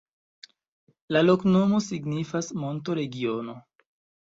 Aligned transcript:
La 1.17 1.21
loknomo 1.27 1.83
signifas: 1.89 2.51
monto-regiono. 2.65 3.59